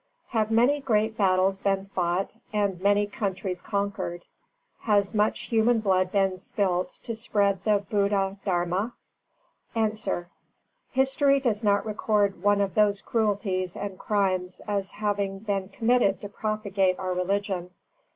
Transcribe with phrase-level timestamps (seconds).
[0.33, 4.25] _Have many great battles been fought and many countries conquered;
[4.79, 8.93] has much human blood been spilt to spread the Buddha Dharma?_
[10.19, 10.25] A.
[10.89, 16.29] History does not record one of those cruelties and crimes as having been committed to
[16.29, 17.69] propagate our religion.